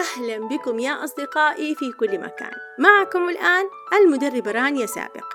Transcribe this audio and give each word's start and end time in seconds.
أهلا 0.00 0.38
بكم 0.48 0.78
يا 0.78 1.04
أصدقائي 1.04 1.74
في 1.74 1.92
كل 1.92 2.18
مكان. 2.18 2.50
معكم 2.78 3.28
الآن 3.28 3.64
المدربة 4.00 4.50
رانيا 4.50 4.86
سابق. 4.86 5.26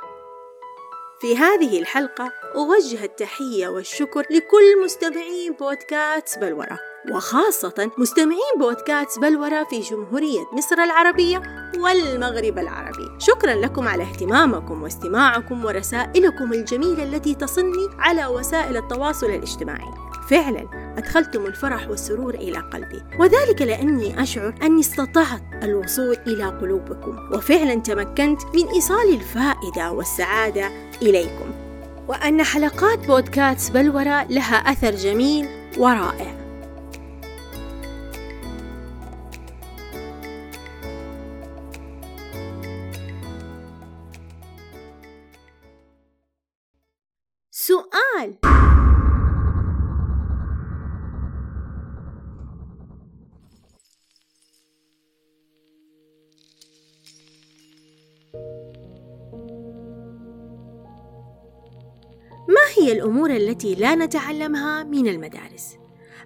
في 1.22 1.38
هذه 1.38 1.80
الحلقة 1.80 2.32
أوجه 2.56 3.04
التحية 3.04 3.68
والشكر 3.68 4.20
لكل 4.20 4.84
مستمعين 4.84 5.54
بودكاست 5.54 6.40
بلورة 6.40 6.80
وخاصة 7.12 7.92
مستمعين 7.98 8.54
بودكاست 8.58 9.20
بلورة 9.20 9.64
في 9.64 9.80
جمهورية 9.80 10.46
مصر 10.54 10.76
العربية 10.76 11.42
والمغرب 11.80 12.58
العربي. 12.58 13.10
شكرا 13.20 13.54
لكم 13.54 13.88
على 13.88 14.04
اهتمامكم 14.04 14.84
واستماعكم 14.84 15.66
ورسائلكم 15.66 16.54
الجميلة 16.54 17.04
التي 17.04 17.36
تصلني 17.36 17.88
على 18.00 18.26
وسائل 18.26 18.78
التواصل 18.78 19.28
الاجتماعي. 19.28 20.15
فعلا 20.30 20.94
أدخلتم 20.98 21.46
الفرح 21.46 21.90
والسرور 21.90 22.34
إلى 22.34 22.60
قلبي 22.60 23.04
وذلك 23.20 23.62
لأني 23.62 24.22
أشعر 24.22 24.56
أني 24.64 24.80
استطعت 24.80 25.44
الوصول 25.64 26.18
إلى 26.28 26.46
قلوبكم 26.46 27.30
وفعلا 27.34 27.76
تمكنت 27.76 28.42
من 28.56 28.68
إيصال 28.68 29.14
الفائدة 29.14 29.92
والسعادة 29.92 30.72
إليكم. 31.02 31.52
وأن 32.08 32.44
حلقات 32.44 33.08
بودكاست 33.08 33.72
بلورة 33.72 34.24
لها 34.24 34.56
أثر 34.56 34.92
جميل 34.92 35.48
ورائع. 35.78 36.45
هي 62.78 62.92
الأمور 62.92 63.36
التي 63.36 63.76
لا 63.76 63.96
نتعلمها 63.96 64.84
من 64.84 65.08
المدارس؟ 65.08 65.78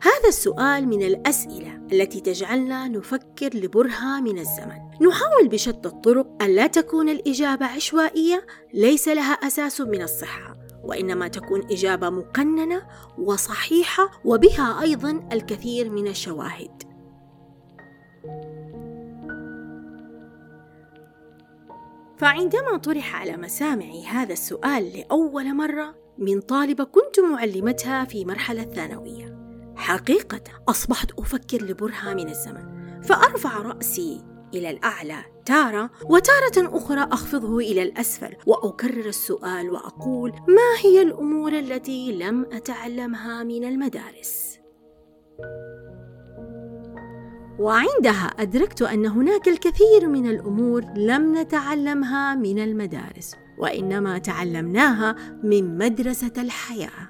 هذا 0.02 0.28
السؤال 0.28 0.88
من 0.88 1.04
الأسئلة 1.04 1.82
التي 1.92 2.22
تجعلنا 2.22 2.88
نفكر 2.88 3.50
لبرهة 3.54 4.22
من 4.22 4.40
الزمن. 4.40 5.08
نحاول 5.08 5.48
بشتى 5.48 5.88
الطرق 5.88 6.28
أن 6.44 6.56
لا 6.56 6.68
تكون 6.68 7.10
الإجابة 7.10 7.66
عشوائية 7.66 8.46
ليس 8.74 9.08
لها 9.08 9.34
أساس 9.34 9.82
من 9.82 10.02
الصحة 10.02 10.58
وإنما 10.84 11.28
تكون 11.28 11.62
إجابة 11.72 12.10
مقننة 12.10 12.88
وصحيحة 13.18 14.12
وبها 14.26 14.82
أيضا 14.82 15.30
الكثير 15.34 15.90
من 15.90 16.08
الشواهد. 16.08 16.84
فعندما 22.18 22.78
طرح 22.78 23.16
على 23.16 23.38
مسامعي 23.38 24.06
هذا 24.06 24.34
السؤال 24.34 24.98
لأول 24.98 25.54
مرة 25.56 26.09
من 26.20 26.42
طالبة 26.42 26.84
كنت 26.84 27.20
معلمتها 27.20 28.06
في 28.06 28.26
مرحلة 28.26 28.64
ثانوية 28.64 29.40
حقيقة 29.76 30.42
أصبحت 30.70 31.12
أفكر 31.20 31.64
لبرهة 31.64 32.14
من 32.14 32.30
الزمن 32.30 33.02
فأرفع 33.02 33.58
رأسي 33.58 34.24
إلى 34.54 34.70
الأعلى 34.70 35.26
تارة 35.46 35.90
وتارة 36.06 36.78
أخرى 36.78 37.08
أخفضه 37.12 37.58
إلى 37.58 37.84
الأسفل 37.84 38.36
وأكرر 38.48 39.06
السؤال 39.06 39.72
وأقول 39.72 40.32
ما 40.32 40.80
هي 40.84 41.02
الأمور 41.02 41.60
التي 41.60 42.12
لم 42.12 42.46
أتعلمها 42.52 43.44
من 43.44 43.64
المدارس؟ 43.64 44.60
وعندها 47.60 48.28
أدركت 48.40 48.82
أن 48.82 49.06
هناك 49.06 49.48
الكثير 49.48 50.08
من 50.08 50.30
الأمور 50.30 50.82
لم 50.96 51.38
نتعلمها 51.38 52.36
من 52.36 52.60
المدارس 52.60 53.36
وإنما 53.60 54.18
تعلمناها 54.18 55.16
من 55.44 55.78
مدرسة 55.78 56.34
الحياة. 56.38 57.10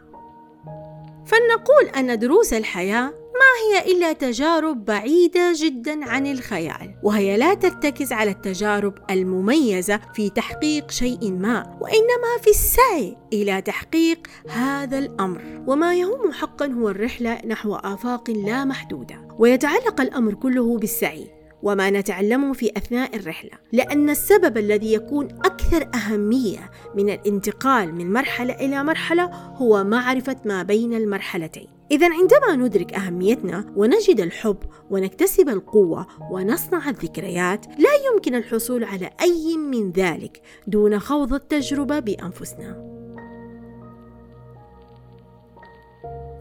فلنقول 1.26 1.86
أن 1.98 2.20
دروس 2.20 2.54
الحياة 2.54 3.14
ما 3.40 3.80
هي 3.80 3.92
إلا 3.92 4.14
تجارب 4.14 4.86
بعيدة 4.86 5.54
جدا 5.56 6.06
عن 6.06 6.28
الخيال 6.28 6.96
وهي 7.04 7.38
لا 7.38 7.54
ترتكز 7.54 8.14
على 8.14 8.32
التجارب 8.32 8.94
المميزة 9.10 10.00
في 10.14 10.30
تحقيق 10.30 10.92
شيء 10.92 11.32
ما 11.32 11.78
وإنما 11.82 12.38
في 12.42 12.50
السعي 12.50 13.18
إلى 13.34 13.62
تحقيق 13.62 14.28
هذا 14.50 14.98
الأمر. 14.98 15.64
وما 15.68 15.96
يهم 15.96 16.32
حقا 16.32 16.66
هو 16.66 16.90
الرحلة 16.90 17.42
نحو 17.46 17.76
آفاق 17.76 18.30
لا 18.30 18.66
محدودة 18.66 19.28
ويتعلق 19.40 20.02
الأمر 20.02 20.34
كله 20.34 20.78
بالسعي. 20.78 21.39
وما 21.64 21.90
نتعلمه 21.90 22.54
في 22.54 22.72
أثناء 22.78 23.16
الرحلة 23.16 23.52
لأن 23.72 24.10
السبب 24.10 24.58
الذي 24.58 24.94
يكون 24.94 25.26
أكثر 25.26 25.90
أهمية 25.96 26.72
من 26.96 27.10
الانتقال 27.10 27.96
من 27.96 28.14
مرحلة 28.14 28.54
إلى 28.54 28.84
مرحلة 28.84 29.24
هو 29.34 29.84
معرفة 29.84 30.38
ما 30.46 30.64
بين 30.64 30.94
المرحلتين 30.94 31.80
إذا 31.92 32.08
عندما 32.14 32.68
ندرك 32.68 32.94
أهميتنا 32.94 33.74
ونجد 33.76 34.20
الحب 34.20 34.58
ونكتسب 34.90 35.50
القوة 35.50 36.08
ونصنع 36.32 36.90
الذكريات، 36.90 37.66
لا 37.68 37.90
يمكن 38.12 38.36
الحصول 38.36 38.84
على 38.84 39.10
أي 39.22 39.58
من 39.58 39.92
ذلك 39.92 40.42
دون 40.68 41.00
خوض 41.00 41.34
التجربة 41.34 42.00
بأنفسنا. 42.00 43.00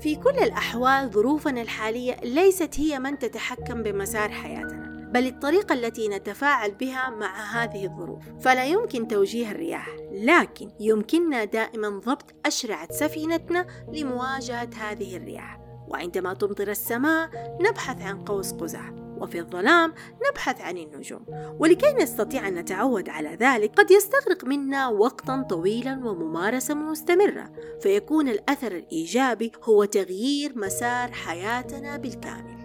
في 0.01 0.17
كل 0.17 0.39
الأحوال 0.39 1.11
ظروفنا 1.11 1.63
الحالية 1.63 2.17
ليست 2.25 2.81
هي 2.81 2.99
من 2.99 3.19
تتحكم 3.19 3.83
بمسار 3.83 4.29
حياتنا. 4.29 4.88
بل 5.13 5.27
الطريقة 5.27 5.73
التي 5.73 6.09
نتفاعل 6.09 6.75
بها 6.75 7.11
مع 7.11 7.65
هذه 7.65 7.85
الظروف. 7.85 8.25
فلا 8.41 8.65
يمكن 8.65 9.09
توجيه 9.09 9.51
الرياح 9.51 9.97
لكن 10.13 10.71
يمكننا 10.81 11.45
دائما 11.45 11.89
ضبط 11.89 12.35
أشرعة 12.47 12.93
سفينتنا 12.93 13.67
لمواجهة 13.93 14.71
هذه 14.77 15.17
الرياح. 15.17 15.61
وعندما 15.89 16.35
تمطر 16.35 16.71
السماء 16.71 17.31
نبحث 17.61 18.03
عن 18.03 18.25
قوس 18.25 18.53
قزح 18.53 18.93
وفي 19.21 19.41
الظلام 19.41 19.95
نبحث 20.31 20.61
عن 20.61 20.79
النجوم. 20.79 21.27
ولكي 21.59 21.93
نستطيع 21.93 22.49
أن 22.49 22.55
نتعود 22.55 23.09
على 23.09 23.37
ذلك 23.41 23.75
قد 23.75 23.91
يستغرق 23.91 24.45
منا 24.45 24.89
وقتا 24.89 25.47
طويلا 25.51 25.93
وممارسة 26.05 26.75
مستمرة. 26.75 27.53
فيكون 27.81 28.29
الأثر 28.29 28.73
الإيجابي 28.73 29.53
هو 29.63 29.85
تغيير 29.85 30.59
مسار 30.59 31.13
حياتنا 31.13 31.97
بالكامل. 31.97 32.58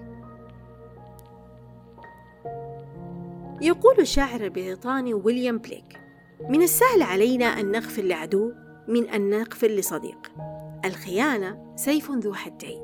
يقول 3.63 3.99
الشاعر 3.99 4.41
البريطاني 4.41 5.13
ويليام 5.13 5.57
بليك 5.57 5.99
من 6.49 6.61
السهل 6.63 7.01
علينا 7.01 7.45
أن 7.45 7.71
نغفر 7.71 8.01
لعدو 8.01 8.51
من 8.87 9.09
أن 9.09 9.29
نغفر 9.29 9.67
لصديق. 9.67 10.31
الخيانة 10.85 11.73
سيف 11.75 12.11
ذو 12.11 12.33
حدين. 12.33 12.81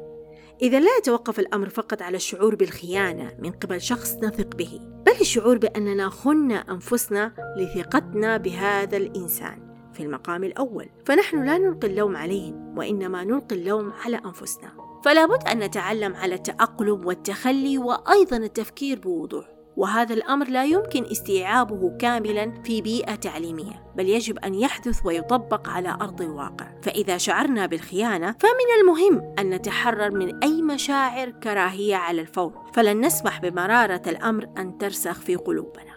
إذا 0.62 0.79
لا 0.79 0.97
يتوقف 0.97 1.39
الأمر 1.39 1.69
فقط 1.69 2.01
على 2.01 2.18
الشعور 2.18 2.56
بالخيانة 2.56 3.31
من 3.39 3.51
قبل 3.51 3.81
شخص 3.81 4.16
نثق 4.16 4.56
به 4.56 4.79
بل 5.06 5.22
الشعور 5.22 5.57
بأننا 5.57 6.09
خنا 6.09 6.56
أنفسنا 6.56 7.34
لثقتنا 7.57 8.38
بهذا 8.38 8.97
الإنسان. 8.97 9.69
في 9.94 10.03
المقام 10.03 10.44
الأول 10.44 10.89
فنحن 11.06 11.44
لا 11.44 11.57
نلقي 11.57 11.88
اللوم 11.88 12.18
عليهم 12.18 12.78
وإنما 12.78 13.23
نلقي 13.23 13.56
اللوم 13.56 13.94
على 14.06 14.22
أنفسنا. 14.25 14.72
فلا 15.06 15.25
بد 15.25 15.47
أن 15.47 15.59
نتعلم 15.59 16.16
على 16.16 16.35
التأقلم 16.35 17.06
والتخلي 17.06 17.78
وأيضا 17.78 18.38
التفكير 18.38 19.00
بوضوح. 19.00 19.59
وهذا 19.79 20.13
الأمر 20.13 20.47
لا 20.47 20.66
يمكن 20.66 21.06
استيعابه 21.06 21.97
كاملا 21.97 22.63
في 22.63 22.81
بيئة 22.81 23.16
تعليمية 23.16 23.91
بل 23.95 24.09
يجب 24.09 24.40
أن 24.40 24.56
يحدث 24.56 25.06
ويطبق 25.06 25.69
على 25.69 25.90
أرض 25.90 26.22
الواقع. 26.22 26.67
فإذا 26.81 27.17
شعرنا 27.17 27.66
بالخيانة 27.66 28.35
فمن 28.39 28.81
المهم 28.81 29.35
أن 29.39 29.50
نتحرر 29.50 30.12
من 30.12 30.44
أي 30.44 30.62
مشاعر 30.62 31.29
كراهية 31.29 31.95
على 31.95 32.22
الفور. 32.22 32.71
فلن 32.74 33.06
نسمح 33.06 33.42
بمرارة 33.42 34.01
الأمر 34.07 34.50
أن 34.57 34.77
ترسخ 34.77 35.19
في 35.19 35.36
قلوبنا. 35.36 35.94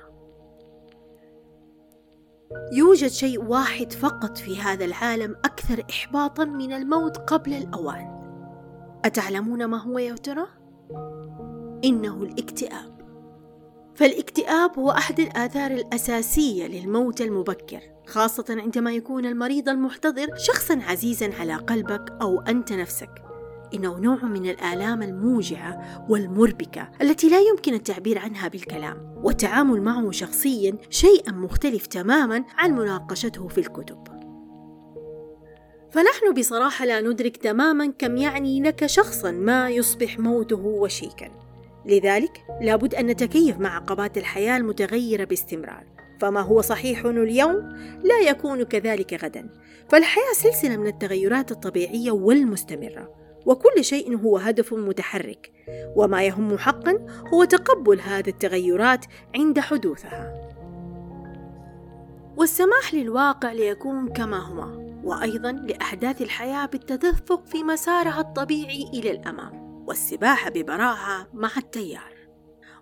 يوجد 2.73 3.11
شيء 3.11 3.45
واحد 3.45 3.93
فقط 3.93 4.39
في 4.39 4.61
هذا 4.61 4.85
العالم 4.85 5.37
أكثر 5.45 5.85
احباطا 5.91 6.45
من 6.45 6.73
الموت 6.73 7.17
قبل 7.17 7.53
الأوان. 7.53 8.23
أتعلمون 9.05 9.65
ما 9.65 9.83
هو 9.83 9.99
يا 9.99 10.15
ترى؟ 10.15 10.47
إنه 11.85 12.23
الاكتئاب. 12.23 13.02
فالاكتئاب 13.95 14.79
هو 14.79 14.91
أحد 14.91 15.21
الآثار 15.21 15.71
الأساسية 15.71 16.67
للموت 16.67 17.21
المبكر 17.21 17.81
خاصة 18.07 18.45
عندما 18.51 18.93
يكون 18.93 19.27
المريض 19.27 19.69
المحتضر 19.69 20.37
شخصا 20.37 20.79
عزيزا 20.83 21.31
على 21.41 21.55
قلبك 21.55 22.13
أو 22.23 22.41
أنت 22.41 22.73
نفسك. 22.73 23.11
إنه 23.75 23.99
نوع 23.99 24.25
من 24.25 24.51
الآلام 24.51 25.03
الموجعة 25.03 26.05
والمربكة 26.09 26.89
التي 27.03 27.29
لا 27.29 27.41
يمكن 27.41 27.75
التعبير 27.75 28.19
عنها 28.19 28.49
بالكلام 28.49 29.15
والتعامل 29.23 29.83
معه 29.83 30.11
شخصيا 30.11 30.77
شيئا 30.91 31.33
مختلف 31.33 31.87
تماما 31.87 32.45
عن 32.57 32.73
مناقشته 32.73 33.49
في 33.49 33.59
الكتب. 33.59 33.99
فنحن 35.91 36.35
بصراحة 36.39 36.85
لا 36.85 37.01
ندرك 37.01 37.37
تماما 37.37 37.87
كم 37.87 38.17
يعني 38.17 38.63
لك 38.63 38.87
شخصا 38.87 39.31
ما 39.31 39.71
يصبح 39.71 40.19
موته 40.19 40.67
وشيكا. 40.67 41.42
لذلك 41.87 42.45
لابد 42.61 42.95
أن 42.95 43.07
نتكيف 43.07 43.59
مع 43.59 43.77
عقبات 43.77 44.19
الحياة 44.19 44.57
المتغيرة 44.57 45.25
باستمرار. 45.25 45.87
فما 46.21 46.41
هو 46.41 46.61
صحيح 46.61 47.05
اليوم 47.05 47.55
لا 48.05 48.19
يكون 48.29 48.63
كذلك 48.63 49.25
غدا. 49.25 49.51
فالحياة 49.89 50.33
سلسلة 50.35 50.77
من 50.77 50.87
التغيرات 50.87 51.51
الطبيعية 51.51 52.11
والمستمرة 52.11 53.15
وكل 53.47 53.85
شيء 53.85 54.17
هو 54.17 54.39
هدف 54.39 54.75
متحرك. 54.75 55.53
وما 55.97 56.23
يهم 56.23 56.59
حقا 56.59 57.07
هو 57.35 57.45
تقبل 57.45 58.01
هذه 58.01 58.29
التغيرات 58.29 59.05
عند 59.35 59.61
حدوثها. 59.61 60.53
والسماح 62.37 62.95
للواقع 62.95 63.53
ليكون 63.53 64.09
كما 64.09 64.39
هو 64.39 64.83
وأيضا 65.05 65.53
لأحداث 65.53 66.23
الحياة 66.23 66.67
بالتدفق 66.67 67.47
في 67.47 67.63
مسارها 67.63 68.21
الطبيعي 68.21 68.83
إلى 68.95 69.11
الأمام. 69.11 69.62
والسباحة 69.93 70.51
ببراعه 70.51 71.29
مع 71.35 71.51
التيار. 71.57 72.13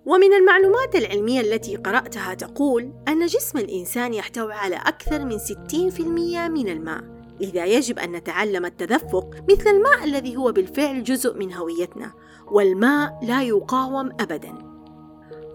ومن 0.07 0.35
المعلومات 0.35 0.97
العلمية 0.97 1.41
التي 1.41 1.77
قرأتها 1.77 2.35
تقول 2.35 2.93
أن 3.09 3.27
جسم 3.27 3.59
الإنسان 3.59 4.15
يحتوي 4.15 4.53
على 4.53 4.77
أكثر 4.77 5.25
من 5.25 5.39
60% 5.39 6.49
من 6.49 6.69
الماء 6.69 7.05
لذا 7.41 7.65
يجب 7.65 7.99
أن 7.99 8.13
نتعلم 8.13 8.65
التدفق 8.65 9.31
مثل 9.51 9.71
الماء 9.71 10.05
الذي 10.05 10.37
هو 10.37 10.53
بالفعل 10.53 11.05
جزء 11.05 11.39
من 11.39 11.53
هويتنا 11.53 12.13
والماء 12.47 13.19
لا 13.23 13.43
يقاوم 13.43 14.09
أبدا. 14.21 14.55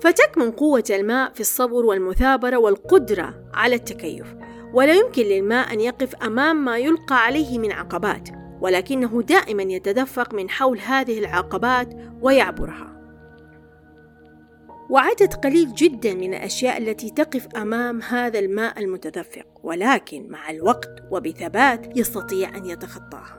فتكمن 0.01 0.51
قوة 0.51 0.83
الماء 0.89 1.33
في 1.33 1.39
الصبر 1.39 1.85
والمثابرة 1.85 2.57
والقدرة 2.57 3.33
على 3.53 3.75
التكيف 3.75 4.35
ولا 4.73 4.93
يمكن 4.93 5.23
للماء 5.23 5.73
أن 5.73 5.81
يقف 5.81 6.15
أمام 6.15 6.65
ما 6.65 6.77
يلقى 6.77 7.25
عليه 7.25 7.59
من 7.59 7.71
عقبات. 7.71 8.44
ولكنه 8.65 9.21
دائما 9.21 9.63
يتدفق 9.63 10.33
من 10.33 10.49
حول 10.49 10.79
هذه 10.79 11.19
العقبات 11.19 11.93
ويعبرها. 12.21 12.95
وعدد 14.89 15.33
قليل 15.33 15.73
جدا 15.73 16.13
من 16.13 16.33
الأشياء 16.33 16.77
التي 16.77 17.09
تقف 17.09 17.47
أمام 17.47 18.01
هذا 18.01 18.39
الماء 18.39 18.79
المتدفق 18.79 19.45
ولكن 19.63 20.27
مع 20.29 20.49
الوقت 20.49 21.03
وبثبات 21.11 21.97
يستطيع 21.97 22.57
أن 22.57 22.65
يتخطاها. 22.65 23.37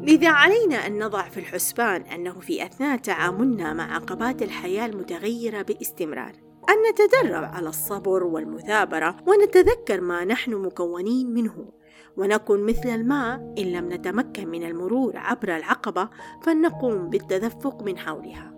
لذا 0.00 0.28
علينا 0.28 0.86
أن 0.86 1.04
نضع 1.04 1.22
في 1.22 1.40
الحسبان 1.40 2.02
أنه 2.02 2.40
في 2.40 2.66
أثناء 2.66 2.98
تعاملنا 2.98 3.72
مع 3.72 3.94
عقبات 3.94 4.42
الحياة 4.42 4.86
المتغيرة 4.86 5.62
باستمرار 5.62 6.32
أن 6.68 6.76
نتدرب 6.90 7.44
على 7.44 7.68
الصبر 7.68 8.24
والمثابرة 8.24 9.16
ونتذكر 9.26 10.00
ما 10.00 10.24
نحن 10.24 10.54
مكونين 10.54 11.34
منه. 11.34 11.81
ونكن 12.16 12.66
مثل 12.66 12.88
الماء 12.88 13.54
إن 13.58 13.64
لم 13.64 13.92
نتمكن 13.92 14.48
من 14.48 14.64
المرور 14.64 15.16
عبر 15.16 15.56
العقبة 15.56 16.08
فلنقوم 16.42 17.10
بالتدفق 17.10 17.82
من 17.82 17.98
حولها. 17.98 18.52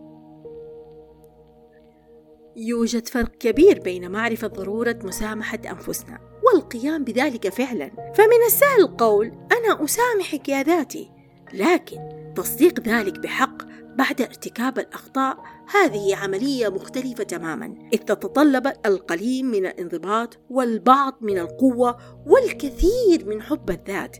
يوجد 2.56 3.08
فرق 3.08 3.30
كبير 3.30 3.80
بين 3.80 4.10
معرفة 4.10 4.46
ضرورة 4.46 4.98
مسامحة 5.04 5.58
أنفسنا 5.70 6.18
والقيام 6.42 7.04
بذلك 7.04 7.48
فعلا. 7.48 7.90
فمن 8.14 8.44
السهل 8.46 8.80
القول 8.80 9.26
أنا 9.26 9.84
أسامحك 9.84 10.48
يا 10.48 10.62
ذاتي 10.62 11.10
لكن 11.52 11.98
تصديق 12.36 12.80
ذلك 12.80 13.18
بحق 13.18 13.73
بعد 13.96 14.20
ارتكاب 14.20 14.78
الأخطاء 14.78 15.44
هذه 15.74 16.16
عملية 16.16 16.68
مختلفة 16.68 17.24
تماما 17.24 17.74
إذ 17.92 17.98
تتطلب 17.98 18.72
القليل 18.86 19.44
من 19.44 19.66
الانضباط 19.66 20.38
والبعض 20.50 21.18
من 21.20 21.38
القوة 21.38 21.96
والكثير 22.26 23.26
من 23.26 23.42
حب 23.42 23.70
الذات. 23.70 24.16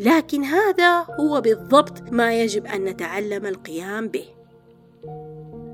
لكن 0.00 0.44
هذا 0.44 1.06
هو 1.20 1.40
بالضبط 1.40 2.12
ما 2.12 2.40
يجب 2.40 2.66
أن 2.66 2.84
نتعلم 2.84 3.46
القيام 3.46 4.08
به. 4.08 4.24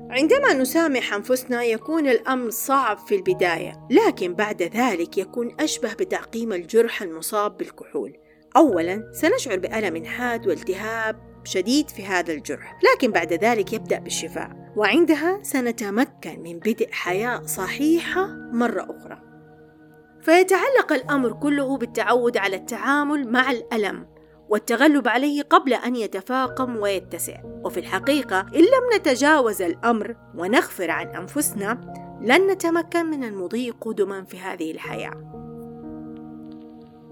عندما 0.09 0.53
نسامح 0.53 1.13
أنفسنا 1.13 1.63
يكون 1.63 2.07
الأمر 2.07 2.49
صعب 2.49 2.97
في 2.97 3.15
البداية 3.15 3.87
لكن 3.91 4.33
بعد 4.33 4.63
ذلك 4.63 5.17
يكون 5.17 5.55
أشبه 5.59 5.93
بتعقيم 5.93 6.53
الجرح 6.53 7.01
المصاب 7.01 7.57
بالكحول. 7.57 8.17
أولا 8.57 9.11
سنشعر 9.13 9.59
بألم 9.59 10.05
حاد 10.05 10.47
والتهاب 10.47 11.34
شديد 11.45 11.89
في 11.89 12.05
هذا 12.05 12.33
الجرح 12.33 12.79
لكن 12.83 13.11
بعد 13.11 13.33
ذلك 13.33 13.73
يبدأ 13.73 13.99
بالشفاء. 13.99 14.73
وعندها 14.75 15.39
سنتمكن 15.43 16.39
من 16.39 16.59
بدء 16.59 16.91
حياة 16.91 17.41
صحيحة 17.41 18.27
مرة 18.53 18.81
أخرى. 18.81 19.21
فيتعلق 20.21 20.93
الأمر 20.93 21.33
كله 21.33 21.77
بالتعود 21.77 22.37
على 22.37 22.55
التعامل 22.55 23.31
مع 23.31 23.51
الألم 23.51 24.07
والتغلب 24.49 25.07
عليه 25.07 25.41
قبل 25.41 25.73
أن 25.73 25.95
يتفاقم 25.95 26.77
ويتسع. 26.77 27.41
وفي 27.63 27.79
الحقيقة 27.79 28.39
إن 28.39 28.61
لم 28.61 28.97
نتجاوز 28.97 29.61
الأمر 29.61 30.15
ونغفر 30.37 30.91
عن 30.91 31.07
أنفسنا 31.07 31.81
لن 32.21 32.51
نتمكن 32.51 33.05
من 33.05 33.23
المضي 33.23 33.69
قدما 33.69 34.23
في 34.23 34.39
هذه 34.39 34.71
الحياة. 34.71 35.34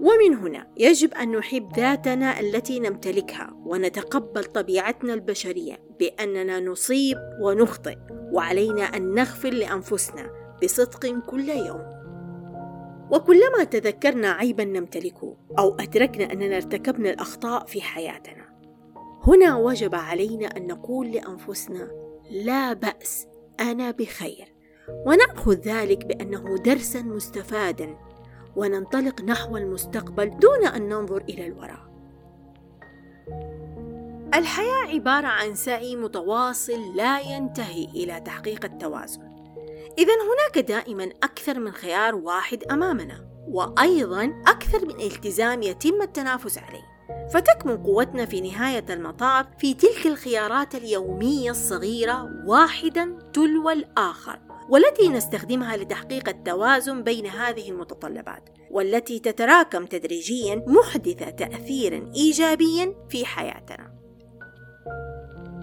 ومن 0.04 0.34
هنا 0.34 0.66
يجب 0.76 1.14
أن 1.14 1.36
نحب 1.36 1.76
ذاتنا 1.76 2.40
التي 2.40 2.80
نمتلكها 2.80 3.56
ونتقبل 3.64 4.44
طبيعتنا 4.44 5.14
البشرية 5.14 5.78
بأننا 6.00 6.60
نصيب 6.60 7.18
ونخطئ 7.40 7.96
وعلينا 8.32 8.82
أن 8.82 9.14
نغفر 9.14 9.50
لأنفسنا 9.50 10.30
بصدق 10.62 11.06
كل 11.26 11.48
يوم. 11.48 11.94
وكلما 13.10 13.64
تذكرنا 13.70 14.30
عيبا 14.30 14.64
نمتلكه 14.64 15.36
أو 15.58 15.76
أدركنا 15.80 16.32
أننا 16.32 16.56
ارتكبنا 16.56 17.10
الأخطاء 17.10 17.66
في 17.66 17.80
حياتنا. 17.80 18.44
هنا 19.26 19.56
وجب 19.56 19.94
علينا 19.94 20.46
أن 20.46 20.66
نقول 20.66 21.12
لأنفسنا 21.12 21.90
لا 22.30 22.72
بأس 22.72 23.26
أنا 23.60 23.90
بخير. 23.90 24.54
ونأخذ 25.06 25.54
ذلك 25.54 26.06
بأنه 26.06 26.56
درسا 26.58 27.02
مستفادا 27.02 27.96
وننطلق 28.56 29.20
نحو 29.20 29.56
المستقبل 29.56 30.38
دون 30.38 30.66
أن 30.66 30.88
ننظر 30.88 31.22
إلى 31.28 31.46
الوراء. 31.46 31.84
الحياة 34.34 34.94
عبارة 34.94 35.26
عن 35.26 35.54
سعي 35.54 35.96
متواصل 35.96 36.96
لا 36.96 37.20
ينتهي 37.20 37.84
إلى 37.84 38.20
تحقيق 38.20 38.64
التوازن. 38.64 39.22
إذا 39.98 40.12
هناك 40.14 40.66
دائما 40.68 41.04
أكثر 41.04 41.60
من 41.60 41.72
خيار 41.72 42.14
واحد 42.14 42.64
أمامنا 42.72 43.28
وأيضا 43.48 44.42
أكثر 44.46 44.86
من 44.86 45.00
التزام 45.00 45.62
يتم 45.62 46.02
التنافس 46.02 46.58
عليه. 46.58 46.94
فتكمن 47.32 47.76
قوتنا 47.76 48.26
في 48.26 48.40
نهاية 48.40 48.84
المطاف 48.90 49.46
في 49.58 49.74
تلك 49.74 50.06
الخيارات 50.06 50.74
اليومية 50.74 51.50
الصغيرة 51.50 52.30
واحدا 52.46 53.18
تلو 53.32 53.70
الآخر. 53.70 54.40
والتي 54.68 55.08
نستخدمها 55.08 55.76
لتحقيق 55.76 56.28
التوازن 56.28 57.02
بين 57.02 57.26
هذه 57.26 57.70
المتطلبات 57.70 58.48
والتي 58.70 59.18
تتراكم 59.18 59.86
تدريجيا 59.86 60.64
محدثة 60.66 61.30
تأثير 61.30 62.10
إيجابيا 62.14 62.94
في 63.08 63.24
حياتنا. 63.24 63.94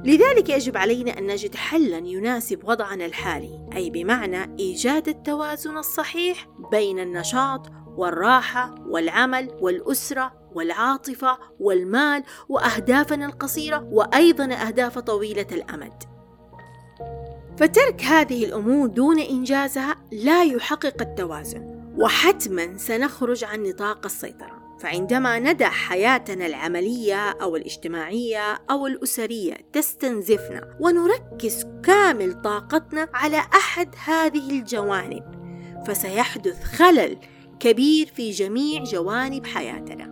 لذلك 0.05 0.49
يجب 0.49 0.77
علينا 0.77 1.17
أن 1.19 1.27
نجد 1.27 1.55
حلا 1.55 1.97
يناسب 1.97 2.63
وضعنا 2.63 3.05
الحالي 3.05 3.69
أي 3.75 3.89
بمعنى 3.89 4.55
إيجاد 4.59 5.07
التوازن 5.07 5.77
الصحيح 5.77 6.47
بين 6.71 6.99
النشاط 6.99 7.67
والراحة 7.97 8.75
والعمل 8.87 9.51
والأسرة 9.61 10.33
والعاطفة 10.55 11.37
والمال 11.59 12.23
وأهدافنا 12.49 13.25
القصيرة 13.25 13.83
وأيضا 13.91 14.53
أهداف 14.53 14.99
طويلة 14.99 15.47
الأمد. 15.51 16.10
فترك 17.61 18.01
هذه 18.01 18.45
الأمور 18.45 18.87
دون 18.87 19.19
إنجازها 19.19 19.95
لا 20.11 20.43
يحقق 20.43 21.01
التوازن 21.01 21.93
وحتما 21.97 22.77
سنخرج 22.77 23.43
عن 23.43 23.63
نطاق 23.63 24.05
السيطرة. 24.05 24.77
فعندما 24.79 25.39
ندع 25.39 25.69
حياتنا 25.69 26.45
العملية 26.45 27.29
أو 27.29 27.55
الاجتماعية 27.55 28.53
أو 28.71 28.87
الأسرية 28.87 29.53
تستنزفنا 29.73 30.77
ونركز 30.79 31.65
كامل 31.83 32.41
طاقتنا 32.41 33.09
على 33.13 33.37
أحد 33.37 33.95
هذه 34.05 34.49
الجوانب 34.49 35.23
فسيحدث 35.87 36.63
خلل 36.63 37.17
كبير 37.59 38.07
في 38.07 38.31
جميع 38.31 38.83
جوانب 38.83 39.45
حياتنا. 39.45 40.11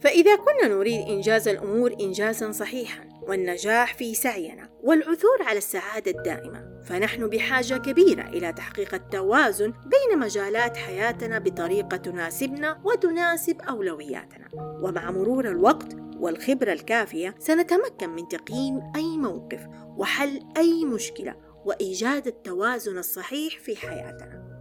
فإذا 0.00 0.36
كنا 0.36 0.74
نريد 0.74 1.08
إنجاز 1.08 1.48
الأمور 1.48 1.94
إنجازا 2.00 2.52
صحيحا 2.52 3.11
والنجاح 3.28 3.94
في 3.94 4.14
سعينا 4.14 4.70
والعثور 4.82 5.42
على 5.42 5.58
السعادة 5.58 6.10
الدائمة. 6.10 6.82
فنحن 6.84 7.26
بحاجة 7.26 7.74
كبيرة 7.74 8.22
إلى 8.22 8.52
تحقيق 8.52 8.94
التوازن 8.94 9.72
بين 9.72 10.18
مجالات 10.18 10.76
حياتنا 10.76 11.38
بطريقة 11.38 11.96
تناسبنا 11.96 12.80
وتناسب 12.84 13.60
أولوياتنا. 13.60 14.48
ومع 14.82 15.10
مرور 15.10 15.48
الوقت 15.48 15.96
والخبرة 16.16 16.72
الكافية 16.72 17.34
سنتمكن 17.38 18.10
من 18.10 18.28
تقييم 18.28 18.92
أي 18.96 19.16
موقف 19.16 19.66
وحل 19.96 20.40
أي 20.56 20.84
مشكلة 20.84 21.36
وإيجاد 21.64 22.26
التوازن 22.26 22.98
الصحيح 22.98 23.58
في 23.58 23.76
حياتنا. 23.76 24.51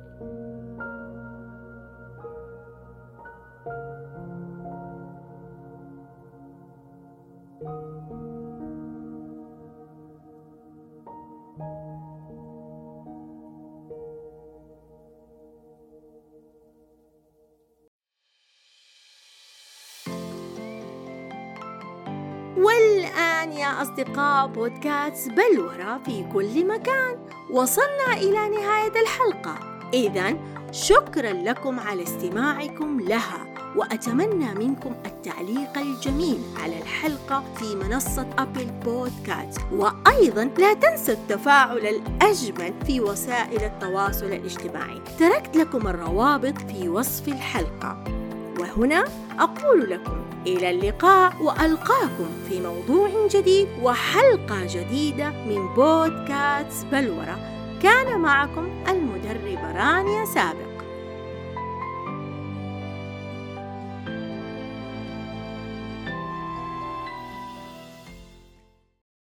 والآن 22.57 23.51
يا 23.51 23.81
أصدقاء 23.81 24.47
بودكاست 24.47 25.29
بلورة 25.29 26.01
في 26.05 26.25
كل 26.33 26.67
مكان. 26.67 27.17
وصلنا 27.51 28.13
إلى 28.13 28.49
نهاية 28.49 29.01
الحلقة. 29.01 29.55
إذا 29.93 30.37
شكرا 30.71 31.33
لكم 31.33 31.79
على 31.79 32.03
استماعكم 32.03 32.99
لها 32.99 33.45
وأتمنى 33.75 34.53
منكم 34.53 34.95
التعليق 35.05 35.77
الجميل 35.77 36.39
على 36.63 36.81
الحلقة 36.81 37.43
في 37.55 37.75
منصة 37.75 38.27
أبل 38.37 38.65
بودكاست. 38.65 39.61
وأيضا 39.71 40.43
لا 40.43 40.73
تنسوا 40.73 41.13
التفاعل 41.13 41.77
الأجمل 41.77 42.73
في 42.85 43.01
وسائل 43.01 43.63
التواصل 43.63 44.25
الاجتماعي. 44.25 45.01
تركت 45.19 45.55
لكم 45.55 45.87
الروابط 45.87 46.57
في 46.71 46.89
وصف 46.89 47.27
الحلقة. 47.27 48.20
وهنا 48.61 49.03
أقول 49.39 49.89
لكم 49.89 50.21
إلى 50.47 50.69
اللقاء 50.69 51.33
وألقاكم 51.41 52.29
في 52.49 52.61
موضوع 52.61 53.09
جديد 53.31 53.67
وحلقة 53.81 54.65
جديدة 54.65 55.29
من 55.29 55.73
بودكاست 55.75 56.85
بلورة. 56.91 57.39
كان 57.83 58.19
معكم 58.19 58.69
المدربة 58.89 59.71
رانيا 59.71 60.25
سابق. 60.25 60.70